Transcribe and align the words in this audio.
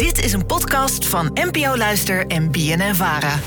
Dit 0.00 0.24
is 0.24 0.32
een 0.32 0.46
podcast 0.46 1.06
van 1.06 1.30
NPO 1.34 1.76
Luister 1.76 2.26
en 2.26 2.50
BNN 2.50 2.94
Vara. 2.94 3.38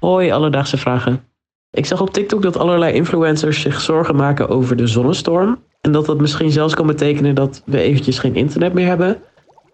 Hoi, 0.00 0.30
alledaagse 0.30 0.76
vragen. 0.76 1.24
Ik 1.70 1.86
zag 1.86 2.00
op 2.00 2.12
TikTok 2.12 2.42
dat 2.42 2.56
allerlei 2.56 2.94
influencers 2.94 3.60
zich 3.60 3.80
zorgen 3.80 4.16
maken 4.16 4.48
over 4.48 4.76
de 4.76 4.86
zonnestorm. 4.86 5.62
En 5.80 5.92
dat 5.92 6.06
dat 6.06 6.20
misschien 6.20 6.50
zelfs 6.50 6.74
kan 6.74 6.86
betekenen 6.86 7.34
dat 7.34 7.62
we 7.64 7.80
eventjes 7.80 8.18
geen 8.18 8.34
internet 8.34 8.72
meer 8.72 8.86
hebben. 8.86 9.22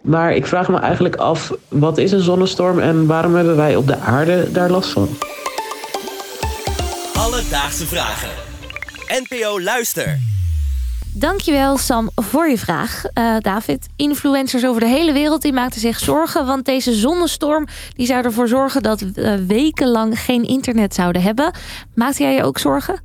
Maar 0.02 0.34
ik 0.34 0.46
vraag 0.46 0.68
me 0.68 0.78
eigenlijk 0.78 1.16
af, 1.16 1.52
wat 1.68 1.98
is 1.98 2.12
een 2.12 2.20
zonnestorm 2.20 2.78
en 2.78 3.06
waarom 3.06 3.34
hebben 3.34 3.56
wij 3.56 3.76
op 3.76 3.86
de 3.86 3.96
aarde 3.96 4.52
daar 4.52 4.70
last 4.70 4.90
van? 4.90 5.08
Alledaagse 7.14 7.86
vragen. 7.86 8.30
NPO 9.08 9.60
Luister. 9.60 10.18
Dankjewel 11.18 11.76
Sam 11.76 12.10
voor 12.14 12.48
je 12.48 12.58
vraag. 12.58 13.04
Eh, 13.12 13.36
David, 13.40 13.86
influencers 13.96 14.66
over 14.66 14.80
de 14.80 14.86
hele 14.86 15.12
wereld 15.12 15.42
die 15.42 15.52
maakten 15.52 15.80
zich 15.80 15.98
zorgen... 15.98 16.46
want 16.46 16.64
deze 16.64 16.94
zonnestorm 16.94 17.66
die 17.92 18.06
zou 18.06 18.24
ervoor 18.24 18.48
zorgen 18.48 18.82
dat 18.82 19.00
we 19.00 19.44
wekenlang 19.46 20.20
geen 20.20 20.42
internet 20.42 20.94
zouden 20.94 21.22
hebben. 21.22 21.52
Maakte 21.94 22.22
jij 22.22 22.34
je 22.34 22.42
ook 22.42 22.58
zorgen? 22.58 23.00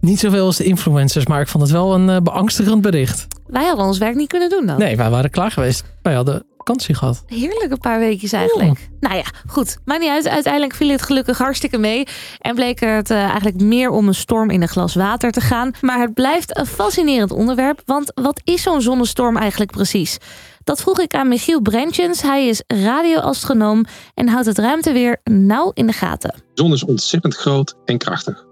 Niet 0.00 0.18
zoveel 0.18 0.46
als 0.46 0.56
de 0.56 0.64
influencers, 0.64 1.26
maar 1.26 1.40
ik 1.40 1.48
vond 1.48 1.62
het 1.62 1.72
wel 1.72 1.94
een 1.94 2.08
uh, 2.08 2.16
beangstigend 2.16 2.82
bericht. 2.82 3.26
Wij 3.46 3.64
hadden 3.64 3.86
ons 3.86 3.98
werk 3.98 4.14
niet 4.14 4.28
kunnen 4.28 4.48
doen 4.48 4.66
dan. 4.66 4.78
Nee, 4.78 4.96
wij 4.96 5.10
waren 5.10 5.30
klaar 5.30 5.50
geweest. 5.50 5.84
Wij 6.02 6.14
hadden 6.14 6.46
vakantie 6.64 6.94
gehad. 6.94 7.22
Heerlijk 7.26 7.70
een 7.70 7.78
paar 7.78 7.98
weekjes 7.98 8.32
eigenlijk. 8.32 8.88
Nou 9.00 9.16
ja, 9.16 9.24
goed. 9.46 9.78
Maar 9.84 9.98
niet 9.98 10.08
uit. 10.08 10.28
Uiteindelijk 10.28 10.74
viel 10.74 10.88
het 10.88 11.02
gelukkig 11.02 11.38
hartstikke 11.38 11.78
mee. 11.78 12.06
En 12.38 12.54
bleek 12.54 12.80
het 12.80 13.10
uh, 13.10 13.18
eigenlijk 13.18 13.60
meer 13.60 13.90
om 13.90 14.08
een 14.08 14.14
storm 14.14 14.50
in 14.50 14.62
een 14.62 14.68
glas 14.68 14.94
water 14.94 15.30
te 15.30 15.40
gaan. 15.40 15.70
Maar 15.80 16.00
het 16.00 16.14
blijft 16.14 16.58
een 16.58 16.66
fascinerend 16.66 17.30
onderwerp. 17.30 17.82
Want 17.84 18.12
wat 18.14 18.40
is 18.44 18.62
zo'n 18.62 18.80
zonnestorm 18.80 19.36
eigenlijk 19.36 19.70
precies? 19.70 20.18
Dat 20.64 20.80
vroeg 20.80 21.00
ik 21.00 21.14
aan 21.14 21.28
Michiel 21.28 21.60
Brentjens. 21.60 22.22
Hij 22.22 22.46
is 22.46 22.62
radioastronoom 22.66 23.84
en 24.14 24.28
houdt 24.28 24.46
het 24.46 24.58
ruimteweer 24.58 25.20
nauw 25.24 25.70
in 25.74 25.86
de 25.86 25.92
gaten. 25.92 26.34
De 26.54 26.62
zon 26.62 26.72
is 26.72 26.84
ontzettend 26.84 27.36
groot 27.36 27.74
en 27.84 27.98
krachtig. 27.98 28.44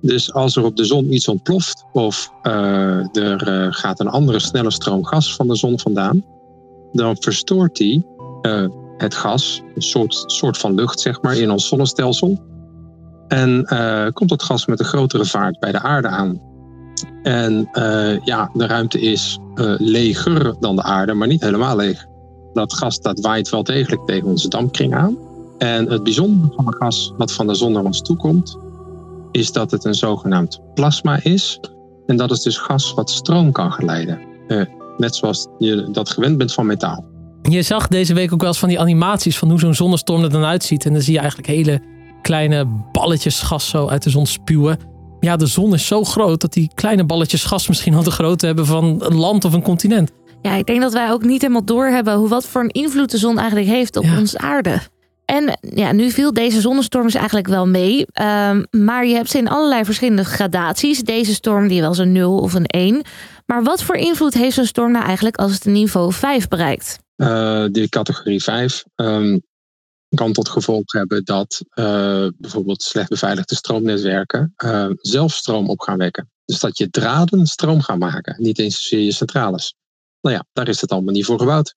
Dus 0.00 0.32
als 0.32 0.56
er 0.56 0.64
op 0.64 0.76
de 0.76 0.84
zon 0.84 1.12
iets 1.12 1.28
ontploft 1.28 1.84
of 1.92 2.32
uh, 2.42 3.16
er 3.16 3.48
uh, 3.48 3.66
gaat 3.70 4.00
een 4.00 4.08
andere 4.08 4.38
snelle 4.38 4.70
stroom 4.70 5.04
gas 5.04 5.34
van 5.34 5.48
de 5.48 5.56
zon 5.56 5.80
vandaan, 5.80 6.24
dan 6.92 7.16
verstoort 7.20 7.76
die 7.76 8.06
uh, 8.42 8.68
het 8.96 9.14
gas, 9.14 9.62
een 9.74 9.82
soort, 9.82 10.24
soort 10.26 10.58
van 10.58 10.74
lucht 10.74 11.00
zeg 11.00 11.22
maar, 11.22 11.36
in 11.36 11.50
ons 11.50 11.68
zonnestelsel. 11.68 12.44
En 13.28 13.66
komt 14.12 14.30
dat 14.30 14.42
gas 14.42 14.66
met 14.66 14.80
een 14.80 14.86
grotere 14.86 15.24
vaart 15.24 15.58
bij 15.58 15.72
de 15.72 15.80
aarde 15.80 16.08
aan. 16.08 16.40
En 17.22 17.68
ja, 18.24 18.50
de 18.52 18.66
ruimte 18.66 19.00
is 19.00 19.38
leger 19.76 20.54
dan 20.60 20.76
de 20.76 20.82
aarde, 20.82 21.14
maar 21.14 21.28
niet 21.28 21.42
helemaal 21.42 21.76
leeg. 21.76 22.06
Dat 22.52 22.74
gas 22.74 23.00
dat 23.00 23.20
waait 23.20 23.48
wel 23.48 23.62
degelijk 23.62 24.06
tegen 24.06 24.28
onze 24.28 24.48
dampkring 24.48 24.94
aan. 24.94 25.16
En 25.58 25.90
het 25.90 26.02
bijzondere 26.02 26.52
van 26.54 26.66
het 26.66 26.76
gas 26.76 27.12
wat 27.16 27.32
van 27.32 27.46
de 27.46 27.54
zon 27.54 27.72
naar 27.72 27.84
ons 27.84 28.02
toe 28.02 28.16
komt, 28.16 28.58
is 29.32 29.52
dat 29.52 29.70
het 29.70 29.84
een 29.84 29.94
zogenaamd 29.94 30.60
plasma 30.74 31.22
is. 31.22 31.60
En 32.06 32.16
dat 32.16 32.30
is 32.30 32.42
dus 32.42 32.58
gas 32.58 32.94
wat 32.94 33.10
stroom 33.10 33.52
kan 33.52 33.72
geleiden. 33.72 34.20
Net 34.98 35.16
zoals 35.16 35.46
je 35.58 35.88
dat 35.92 36.10
gewend 36.10 36.38
bent 36.38 36.52
van 36.52 36.66
metaal. 36.66 37.04
Je 37.42 37.62
zag 37.62 37.88
deze 37.88 38.14
week 38.14 38.32
ook 38.32 38.40
wel 38.40 38.48
eens 38.48 38.58
van 38.58 38.68
die 38.68 38.80
animaties 38.80 39.38
van 39.38 39.50
hoe 39.50 39.58
zo'n 39.58 39.74
zonnestorm 39.74 40.22
er 40.22 40.30
dan 40.30 40.44
uitziet. 40.44 40.86
En 40.86 40.92
dan 40.92 41.02
zie 41.02 41.12
je 41.12 41.18
eigenlijk 41.18 41.48
hele 41.48 41.80
kleine 42.22 42.66
balletjes 42.92 43.40
gas 43.40 43.68
zo 43.68 43.86
uit 43.88 44.02
de 44.02 44.10
zon 44.10 44.26
spuwen. 44.26 44.78
Ja, 45.20 45.36
de 45.36 45.46
zon 45.46 45.74
is 45.74 45.86
zo 45.86 46.04
groot 46.04 46.40
dat 46.40 46.52
die 46.52 46.70
kleine 46.74 47.04
balletjes 47.04 47.44
gas 47.44 47.68
misschien 47.68 47.94
al 47.94 48.02
de 48.02 48.10
grootte 48.10 48.46
hebben 48.46 48.66
van 48.66 48.96
een 48.98 49.16
land 49.16 49.44
of 49.44 49.52
een 49.52 49.62
continent. 49.62 50.10
Ja, 50.42 50.54
ik 50.54 50.66
denk 50.66 50.80
dat 50.80 50.92
wij 50.92 51.10
ook 51.10 51.24
niet 51.24 51.40
helemaal 51.40 51.64
doorhebben 51.64 52.14
hoe 52.14 52.28
wat 52.28 52.46
voor 52.46 52.62
een 52.62 52.70
invloed 52.70 53.10
de 53.10 53.18
zon 53.18 53.38
eigenlijk 53.38 53.68
heeft 53.68 53.96
op 53.96 54.04
ja. 54.04 54.18
onze 54.18 54.38
aarde. 54.38 54.80
En 55.26 55.58
ja, 55.60 55.92
nu 55.92 56.10
viel 56.10 56.32
deze 56.32 56.60
zonnestorm 56.60 57.08
eigenlijk 57.08 57.46
wel 57.46 57.66
mee. 57.66 57.98
Um, 57.98 58.66
maar 58.70 59.06
je 59.06 59.14
hebt 59.14 59.30
ze 59.30 59.38
in 59.38 59.48
allerlei 59.48 59.84
verschillende 59.84 60.24
gradaties. 60.24 61.02
Deze 61.02 61.34
storm 61.34 61.68
die 61.68 61.82
eens 61.82 61.98
een 61.98 62.12
0 62.12 62.38
of 62.38 62.54
een 62.54 62.66
1. 62.66 63.02
Maar 63.46 63.62
wat 63.62 63.82
voor 63.82 63.96
invloed 63.96 64.34
heeft 64.34 64.54
zo'n 64.54 64.64
storm 64.64 64.92
nou 64.92 65.04
eigenlijk 65.04 65.36
als 65.36 65.52
het 65.52 65.64
een 65.64 65.72
niveau 65.72 66.12
5 66.12 66.48
bereikt? 66.48 66.98
Uh, 67.16 67.64
die 67.70 67.88
categorie 67.88 68.42
5 68.42 68.84
um, 68.96 69.42
kan 70.08 70.32
tot 70.32 70.48
gevolg 70.48 70.92
hebben 70.92 71.24
dat 71.24 71.64
uh, 71.74 72.28
bijvoorbeeld 72.38 72.82
slecht 72.82 73.08
beveiligde 73.08 73.54
stroomnetwerken 73.54 74.54
uh, 74.64 74.90
zelf 74.96 75.32
stroom 75.32 75.68
op 75.68 75.80
gaan 75.80 75.98
wekken. 75.98 76.30
Dus 76.44 76.60
dat 76.60 76.78
je 76.78 76.90
draden 76.90 77.46
stroom 77.46 77.80
gaan 77.80 77.98
maken, 77.98 78.36
niet 78.38 78.58
eens 78.58 78.76
zozeer 78.76 79.04
je 79.04 79.12
centrales. 79.12 79.74
Nou 80.20 80.36
ja, 80.36 80.44
daar 80.52 80.68
is 80.68 80.80
het 80.80 80.90
allemaal 80.90 81.14
niet 81.14 81.24
voor 81.24 81.38
gebouwd. 81.38 81.74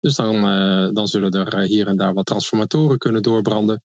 Dus 0.00 0.14
dan, 0.14 0.34
uh, 0.34 0.88
dan 0.92 1.08
zullen 1.08 1.32
er 1.32 1.60
hier 1.60 1.86
en 1.86 1.96
daar 1.96 2.14
wat 2.14 2.26
transformatoren 2.26 2.98
kunnen 2.98 3.22
doorbranden. 3.22 3.82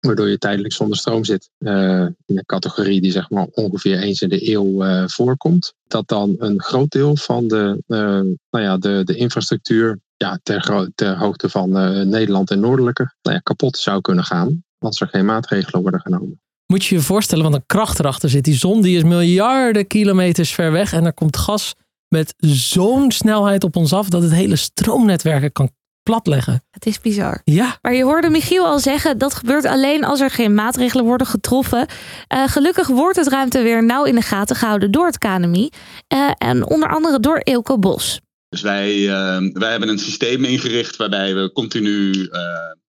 Waardoor 0.00 0.28
je 0.28 0.38
tijdelijk 0.38 0.74
zonder 0.74 0.96
stroom 0.96 1.24
zit. 1.24 1.50
Uh, 1.58 2.00
in 2.00 2.36
een 2.36 2.46
categorie 2.46 3.00
die 3.00 3.10
zeg 3.10 3.30
maar 3.30 3.46
ongeveer 3.50 3.98
eens 3.98 4.20
in 4.20 4.28
de 4.28 4.50
eeuw 4.52 5.06
voorkomt. 5.08 5.72
Dat 5.86 6.08
dan 6.08 6.34
een 6.38 6.62
groot 6.62 6.90
deel 6.90 7.16
van 7.16 7.48
de, 7.48 7.82
nou 7.86 8.64
ja, 8.64 8.76
de, 8.76 9.02
de 9.04 9.16
infrastructuur 9.16 9.98
ja, 10.16 10.38
ter, 10.42 10.90
ter 10.94 11.18
hoogte 11.18 11.48
van 11.48 11.70
Nederland 12.08 12.50
en 12.50 12.60
noordelijker 12.60 13.14
nou 13.22 13.34
ja, 13.36 13.40
kapot 13.42 13.78
zou 13.78 14.00
kunnen 14.00 14.24
gaan. 14.24 14.64
Als 14.78 15.00
er 15.00 15.08
geen 15.08 15.24
maatregelen 15.24 15.82
worden 15.82 16.00
genomen. 16.00 16.40
Moet 16.66 16.84
je 16.84 16.94
je 16.94 17.00
voorstellen 17.00 17.44
wat 17.44 17.54
een 17.54 17.66
kracht 17.66 17.98
erachter 17.98 18.28
zit. 18.28 18.44
Die 18.44 18.54
zon 18.54 18.82
die 18.82 18.96
is 18.96 19.02
miljarden 19.02 19.86
kilometers 19.86 20.54
ver 20.54 20.72
weg. 20.72 20.92
En 20.92 21.04
er 21.04 21.14
komt 21.14 21.36
gas 21.36 21.74
met 22.08 22.34
zo'n 22.36 23.10
snelheid 23.10 23.64
op 23.64 23.76
ons 23.76 23.92
af 23.92 24.08
dat 24.08 24.22
het 24.22 24.32
hele 24.32 24.56
stroomnetwerken 24.56 25.52
kan 25.52 25.70
platleggen. 26.02 26.64
Het 26.70 26.86
is 26.86 27.00
bizar. 27.00 27.40
Ja. 27.44 27.78
Maar 27.82 27.94
je 27.94 28.04
hoorde 28.04 28.28
Michiel 28.28 28.66
al 28.66 28.78
zeggen, 28.78 29.18
dat 29.18 29.34
gebeurt 29.34 29.64
alleen 29.64 30.04
als 30.04 30.20
er 30.20 30.30
geen 30.30 30.54
maatregelen 30.54 31.04
worden 31.04 31.26
getroffen. 31.26 31.86
Uh, 32.34 32.48
gelukkig 32.48 32.86
wordt 32.86 33.16
het 33.16 33.28
ruimte 33.28 33.62
weer 33.62 33.84
nauw 33.84 34.04
in 34.04 34.14
de 34.14 34.22
gaten 34.22 34.56
gehouden 34.56 34.90
door 34.90 35.06
het 35.06 35.18
KNMI. 35.18 35.70
Uh, 36.14 36.30
en 36.38 36.66
onder 36.66 36.88
andere 36.88 37.20
door 37.20 37.38
Eelco 37.38 37.78
Bos. 37.78 38.20
Dus 38.48 38.60
wij, 38.60 38.96
uh, 38.96 39.52
wij 39.52 39.70
hebben 39.70 39.88
een 39.88 39.98
systeem 39.98 40.44
ingericht 40.44 40.96
waarbij 40.96 41.34
we 41.34 41.52
continu 41.52 42.28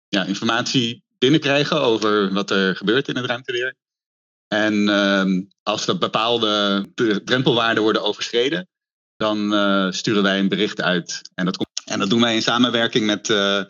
ja, 0.08 0.24
informatie 0.24 1.04
binnenkrijgen 1.18 1.82
over 1.82 2.34
wat 2.34 2.52
er 2.52 2.76
gebeurt 2.76 3.08
in 3.08 3.16
het 3.16 3.26
ruimteweer. 3.26 3.76
En 4.48 4.90
ehm, 4.90 5.42
als 5.64 5.88
er 5.88 5.98
bepaalde 5.98 6.86
drempelwaarden 7.24 7.84
worden 7.84 8.04
overschreden, 8.04 8.68
dan 9.18 9.54
uh, 9.54 9.92
sturen 9.92 10.24
wij 10.24 10.40
een 10.40 10.50
bericht 10.50 10.82
uit. 10.82 11.22
En 11.36 11.46
dat, 11.46 11.58
komt, 11.58 11.70
en 11.86 12.00
dat 12.00 12.10
doen 12.10 12.22
wij 12.22 12.36
in 12.36 12.42
samenwerking 12.42 13.06
met 13.06 13.30
uh, 13.30 13.38
uh, 13.38 13.64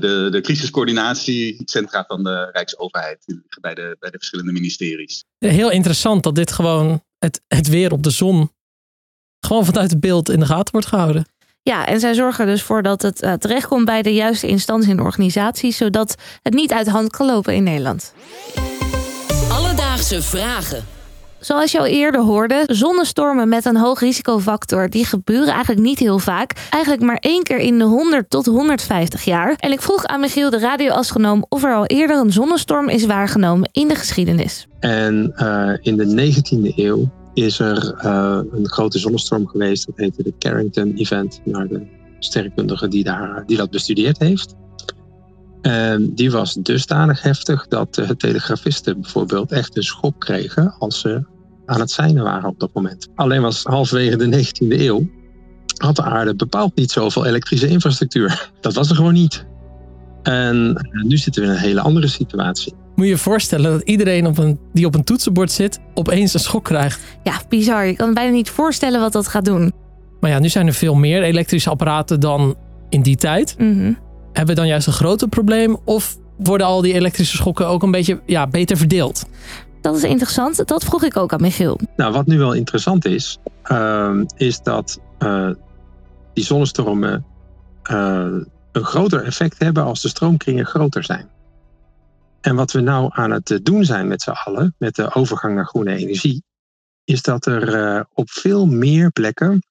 de, 0.00 0.28
de 0.30 0.40
crisiscoördinatiecentra 0.40 2.04
van 2.06 2.22
de 2.22 2.50
Rijksoverheid 2.52 3.24
bij 3.60 3.74
de, 3.74 3.96
bij 3.98 4.10
de 4.10 4.18
verschillende 4.18 4.52
ministeries. 4.52 5.24
Heel 5.38 5.70
interessant 5.70 6.22
dat 6.22 6.34
dit 6.34 6.52
gewoon 6.52 7.02
het, 7.18 7.40
het 7.48 7.68
weer 7.68 7.92
op 7.92 8.02
de 8.02 8.10
zon 8.10 8.52
gewoon 9.40 9.64
vanuit 9.64 9.90
het 9.90 10.00
beeld 10.00 10.30
in 10.30 10.40
de 10.40 10.46
gaten 10.46 10.72
wordt 10.72 10.86
gehouden. 10.86 11.26
Ja, 11.62 11.86
en 11.86 12.00
zij 12.00 12.14
zorgen 12.14 12.46
dus 12.46 12.62
voor 12.62 12.82
dat 12.82 13.02
het 13.02 13.22
uh, 13.22 13.32
terechtkomt 13.32 13.84
bij 13.84 14.02
de 14.02 14.14
juiste 14.14 14.46
instantie 14.46 14.90
en 14.90 15.00
organisaties, 15.00 15.76
zodat 15.76 16.14
het 16.42 16.54
niet 16.54 16.72
uit 16.72 16.84
de 16.84 16.90
hand 16.90 17.10
kan 17.10 17.26
lopen 17.26 17.54
in 17.54 17.62
Nederland. 17.62 18.14
Alledaagse 19.50 20.22
vragen. 20.22 20.84
Zoals 21.42 21.72
je 21.72 21.78
al 21.78 21.86
eerder 21.86 22.20
hoorde, 22.20 22.64
zonnestormen 22.66 23.48
met 23.48 23.64
een 23.64 23.76
hoog 23.76 24.00
risicofactor, 24.00 24.90
die 24.90 25.04
gebeuren 25.04 25.52
eigenlijk 25.52 25.80
niet 25.80 25.98
heel 25.98 26.18
vaak. 26.18 26.68
Eigenlijk 26.70 27.02
maar 27.02 27.16
één 27.16 27.42
keer 27.42 27.58
in 27.58 27.78
de 27.78 27.84
100 27.84 28.30
tot 28.30 28.46
150 28.46 29.24
jaar. 29.24 29.54
En 29.56 29.72
ik 29.72 29.80
vroeg 29.80 30.04
aan 30.04 30.20
Michiel, 30.20 30.50
de 30.50 30.58
radioastronoom, 30.58 31.44
of 31.48 31.64
er 31.64 31.74
al 31.74 31.86
eerder 31.86 32.16
een 32.16 32.32
zonnestorm 32.32 32.88
is 32.88 33.06
waargenomen 33.06 33.68
in 33.72 33.88
de 33.88 33.94
geschiedenis. 33.94 34.66
En 34.80 35.32
uh, 35.36 35.72
in 35.80 35.96
de 35.96 36.32
19e 36.32 36.76
eeuw 36.76 37.12
is 37.34 37.58
er 37.58 37.94
uh, 38.04 38.40
een 38.52 38.68
grote 38.68 38.98
zonnestorm 38.98 39.46
geweest. 39.46 39.86
Dat 39.86 39.96
heette 39.96 40.22
de 40.22 40.34
Carrington 40.38 40.92
Event, 40.94 41.40
naar 41.44 41.68
de 41.68 41.86
sterrenkundige 42.18 42.88
die, 42.88 43.04
daar, 43.04 43.42
die 43.46 43.56
dat 43.56 43.70
bestudeerd 43.70 44.18
heeft. 44.18 44.54
En 45.62 46.14
die 46.14 46.30
was 46.30 46.54
dusdanig 46.54 47.22
heftig 47.22 47.68
dat 47.68 47.94
de 47.94 48.16
telegrafisten 48.16 49.00
bijvoorbeeld 49.00 49.52
echt 49.52 49.76
een 49.76 49.82
schok 49.82 50.20
kregen 50.20 50.74
als 50.78 51.00
ze 51.00 51.30
aan 51.66 51.80
het 51.80 51.90
seinen 51.90 52.22
waren 52.22 52.48
op 52.48 52.60
dat 52.60 52.70
moment. 52.72 53.08
Alleen 53.14 53.42
was 53.42 53.62
halverwege 53.62 54.16
de 54.16 54.44
19e 54.44 54.80
eeuw 54.80 55.08
had 55.82 55.96
de 55.96 56.02
aarde 56.02 56.34
bepaald 56.34 56.74
niet 56.74 56.90
zoveel 56.90 57.26
elektrische 57.26 57.68
infrastructuur. 57.68 58.50
Dat 58.60 58.74
was 58.74 58.90
er 58.90 58.96
gewoon 58.96 59.12
niet. 59.12 59.46
En 60.22 60.86
nu 60.92 61.16
zitten 61.16 61.42
we 61.42 61.48
in 61.48 61.54
een 61.54 61.60
hele 61.60 61.80
andere 61.80 62.08
situatie. 62.08 62.74
Moet 62.94 63.04
je 63.04 63.10
je 63.10 63.18
voorstellen 63.18 63.70
dat 63.70 63.82
iedereen 63.82 64.26
op 64.26 64.38
een, 64.38 64.58
die 64.72 64.86
op 64.86 64.94
een 64.94 65.04
toetsenbord 65.04 65.52
zit 65.52 65.78
opeens 65.94 66.34
een 66.34 66.40
schok 66.40 66.64
krijgt. 66.64 67.00
Ja, 67.22 67.40
bizar. 67.48 67.86
Je 67.86 67.96
kan 67.96 68.14
bijna 68.14 68.32
niet 68.32 68.50
voorstellen 68.50 69.00
wat 69.00 69.12
dat 69.12 69.28
gaat 69.28 69.44
doen. 69.44 69.72
Maar 70.20 70.30
ja, 70.30 70.38
nu 70.38 70.48
zijn 70.48 70.66
er 70.66 70.72
veel 70.72 70.94
meer 70.94 71.22
elektrische 71.22 71.70
apparaten 71.70 72.20
dan 72.20 72.56
in 72.88 73.02
die 73.02 73.16
tijd. 73.16 73.54
Mm 73.58 73.78
-hmm. 73.78 73.98
Hebben 74.32 74.54
we 74.54 74.60
dan 74.60 74.70
juist 74.70 74.86
een 74.86 74.92
groter 74.92 75.28
probleem? 75.28 75.76
Of 75.84 76.16
worden 76.38 76.66
al 76.66 76.80
die 76.80 76.94
elektrische 76.94 77.36
schokken 77.36 77.66
ook 77.66 77.82
een 77.82 77.90
beetje 77.90 78.20
ja, 78.26 78.46
beter 78.46 78.76
verdeeld? 78.76 79.24
Dat 79.82 79.96
is 79.96 80.04
interessant. 80.04 80.68
Dat 80.68 80.84
vroeg 80.84 81.04
ik 81.04 81.16
ook 81.16 81.32
aan 81.32 81.40
Michiel. 81.40 81.80
Nou, 81.96 82.12
wat 82.12 82.26
nu 82.26 82.38
wel 82.38 82.52
interessant 82.52 83.04
is, 83.04 83.38
uh, 83.70 84.20
is 84.36 84.60
dat 84.60 85.00
uh, 85.18 85.50
die 86.32 86.44
zonnestormen 86.44 87.24
eh, 87.82 88.36
een 88.72 88.84
groter 88.84 89.24
effect 89.24 89.58
hebben 89.58 89.84
als 89.84 90.02
de 90.02 90.08
stroomkringen 90.08 90.66
groter 90.66 91.04
zijn. 91.04 91.30
En 92.40 92.54
wat 92.54 92.72
we 92.72 92.80
nou 92.80 93.08
aan 93.12 93.30
het 93.30 93.50
eh, 93.50 93.58
doen 93.62 93.84
zijn 93.84 94.08
met 94.08 94.22
z'n 94.22 94.30
allen, 94.30 94.74
met 94.78 94.94
de 94.94 95.14
overgang 95.14 95.54
naar 95.54 95.66
groene 95.66 95.96
energie, 95.96 96.42
is 97.04 97.22
dat 97.22 97.46
er 97.46 97.74
eh, 97.74 98.04
op 98.12 98.30
veel 98.30 98.66
meer 98.66 99.10
plekken 99.10 99.62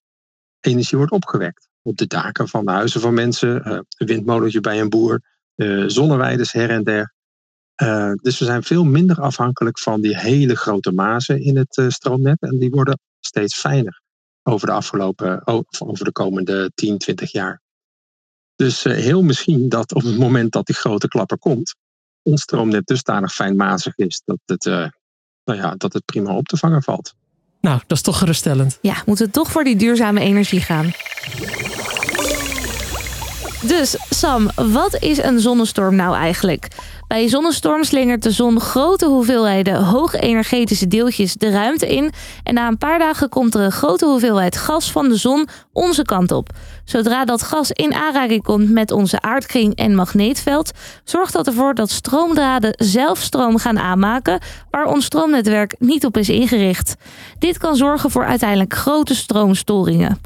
energie 0.60 0.98
wordt 0.98 1.12
opgewekt. 1.12 1.70
Op 1.82 1.98
de 1.98 2.08
daken 2.08 2.48
van 2.48 2.66
de 2.66 2.72
huizen 2.72 3.02
van 3.02 3.14
mensen, 3.14 3.64
eh, 3.64 3.72
een 3.98 4.08
windmolentje 4.08 4.60
bij 4.60 4.80
een 4.80 4.90
boer, 4.90 5.22
eh, 5.56 5.84
zonneweiders 5.88 6.52
her 6.52 6.70
en 6.70 6.84
der. 6.84 7.14
Eh, 7.82 8.12
dus 8.22 8.40
we 8.40 8.46
zijn 8.46 8.64
veel 8.64 8.84
minder 8.84 9.22
afhankelijk 9.22 9.80
van 9.80 10.02
die 10.02 10.18
hele 10.18 10.56
grote 10.56 10.92
mazen 10.92 11.42
in 11.42 11.58
het 11.58 11.78
eh, 11.78 11.90
stroomnet. 11.90 12.42
En 12.42 12.60
die 12.60 12.70
worden 12.70 13.00
steeds 13.20 13.58
fijner 13.58 14.02
over 14.44 14.68
de 14.68 14.74
afgelopen, 14.74 15.48
over 15.80 16.06
de 16.06 16.12
komende 16.12 16.72
10, 16.76 16.98
20 16.98 17.32
jaar. 17.32 17.62
Dus 18.56 18.86
eh, 18.86 18.94
heel 18.94 19.24
misschien 19.24 19.70
dat 19.70 19.94
op 19.94 20.02
het 20.02 20.18
moment 20.18 20.52
dat 20.52 20.66
die 20.66 20.76
grote 20.76 21.08
klapper 21.08 21.38
komt, 21.38 21.76
ons 22.22 22.42
stroomnet 22.42 22.86
dusdanig 22.86 23.34
fijnmazig 23.34 23.98
is 23.98 24.22
dat 24.26 24.40
het, 24.46 24.66
eh, 24.66 24.88
nou 25.44 25.60
ja, 25.60 25.76
dat 25.76 25.94
het 25.94 26.06
prima 26.06 26.36
op 26.36 26.48
te 26.48 26.58
vangen 26.58 26.84
valt. 26.84 27.14
Nou, 27.62 27.80
dat 27.88 27.98
is 27.98 28.04
toch 28.04 28.18
geruststellend. 28.18 28.78
Ja, 28.82 29.04
moeten 29.06 29.26
we 29.26 29.32
toch 29.32 29.52
voor 29.52 29.64
die 29.64 29.76
duurzame 29.76 30.20
energie 30.20 30.62
gaan. 30.62 30.92
Dus 33.62 33.96
Sam, 34.10 34.50
wat 34.56 34.98
is 35.00 35.24
een 35.24 35.40
zonnestorm 35.40 35.96
nou 35.96 36.16
eigenlijk? 36.16 36.68
Bij 37.08 37.28
zonnestorm 37.28 37.84
slingert 37.84 38.24
de 38.24 38.32
zon 38.32 38.60
grote 38.60 39.06
hoeveelheden 39.06 39.84
hoge 39.84 40.20
energetische 40.20 40.88
deeltjes 40.88 41.34
de 41.34 41.50
ruimte 41.50 41.96
in. 41.96 42.12
En 42.44 42.54
na 42.54 42.68
een 42.68 42.78
paar 42.78 43.00
dagen 43.00 43.30
komt 43.30 43.56
er 43.56 43.62
een 43.62 43.72
grote 43.72 44.06
hoeveelheid 44.06 44.58
gas 44.58 44.92
van 44.92 45.10
de 45.10 45.16
zon 45.16 45.48
onze 45.74 46.04
kant 46.04 46.32
op. 46.32 46.50
Zodra 46.86 47.26
dat 47.26 47.42
gas 47.42 47.72
in 47.72 47.94
aanraking 47.94 48.44
komt 48.44 48.70
met 48.70 48.92
onze 48.92 49.22
aardkring 49.22 49.76
en 49.76 49.96
magneetveld, 49.96 50.72
zorgt 51.04 51.34
dat 51.34 51.48
ervoor 51.48 51.74
dat 51.74 51.90
stroomdraden 51.90 52.74
zelf 52.78 53.20
stroom 53.20 53.58
gaan 53.58 53.80
aanmaken 53.80 54.40
waar 54.70 54.86
ons 54.86 55.06
stroomnetwerk 55.06 55.76
niet 55.80 56.06
op 56.06 56.18
is 56.18 56.30
ingericht. 56.30 56.96
Dit 57.40 57.58
kan 57.58 57.76
zorgen 57.76 58.12
voor 58.12 58.26
uiteindelijk 58.26 58.74
grote 58.74 59.16
stroomstoringen. 59.16 60.20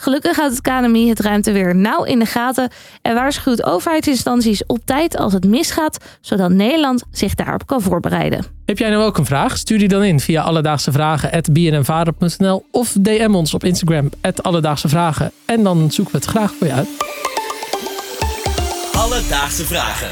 Gelukkig 0.00 0.36
houdt 0.36 0.56
het 0.56 0.62
KNMI 0.62 1.08
het 1.08 1.20
ruimte 1.20 1.52
weer 1.52 1.74
nauw 1.74 2.04
in 2.04 2.18
de 2.18 2.26
gaten 2.26 2.70
en 3.02 3.14
waarschuwt 3.14 3.64
overheidsinstanties 3.64 4.66
op 4.66 4.78
tijd 4.84 5.16
als 5.16 5.32
het 5.32 5.46
misgaat, 5.46 6.04
zodat 6.20 6.50
Nederland 6.50 7.04
zich 7.10 7.34
daarop 7.34 7.66
kan 7.66 7.82
voorbereiden. 7.82 8.44
Heb 8.64 8.78
jij 8.78 8.90
nou 8.90 9.02
ook 9.02 9.18
een 9.18 9.24
vraag? 9.24 9.56
Stuur 9.56 9.78
die 9.78 9.88
dan 9.88 10.02
in 10.02 10.20
via 10.20 10.42
alledaagsevragen.bnnvaren.nl 10.42 12.66
of 12.70 12.96
DM 13.00 13.34
ons 13.34 13.54
op 13.54 13.64
Instagram 13.64 14.10
Alledaagse 14.42 14.88
Vragen. 14.88 15.32
En 15.46 15.62
dan 15.62 15.90
zoeken 15.90 16.12
we 16.12 16.18
het 16.18 16.28
graag 16.28 16.54
voor 16.54 16.66
je 16.66 16.72
uit. 16.72 16.88
Alledaagse 18.92 19.64
vragen. 19.64 20.10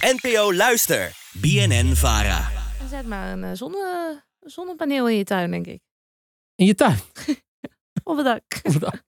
NPO 0.00 0.54
Luister. 0.54 1.12
BNN 1.32 1.94
Vara. 1.94 2.50
Zet 2.90 3.06
maar 3.06 3.32
een 3.32 3.44
eh, 3.44 3.50
zonne, 3.52 4.22
zonnepaneel 4.40 5.08
in 5.08 5.16
je 5.16 5.24
tuin, 5.24 5.50
denk 5.50 5.66
ik. 5.66 5.80
In 6.54 6.66
je 6.66 6.74
tuin. 6.74 6.98
Op 8.04 8.16
het 8.16 8.26
dak. 8.26 8.60
Of 8.62 8.74
dat- 8.78 9.02